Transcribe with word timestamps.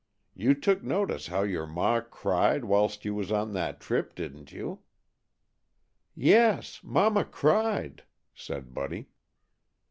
You 0.33 0.55
took 0.55 0.81
notice 0.81 1.27
how 1.27 1.43
your 1.43 1.67
ma 1.67 1.99
cried 2.01 2.65
whilst 2.65 3.05
you 3.05 3.13
was 3.13 3.31
on 3.31 3.53
that 3.53 3.79
trip, 3.79 4.15
didn't 4.15 4.51
you?" 4.51 4.79
"Yes, 6.15 6.79
Mama 6.83 7.23
cried," 7.23 8.01
said 8.33 8.73
Buddy. 8.73 9.09